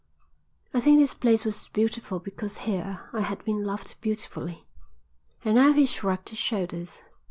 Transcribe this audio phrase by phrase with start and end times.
[0.73, 4.65] "I think this place was beautiful because here I had been loved beautifully."
[5.45, 7.01] And now he shrugged his shoulders.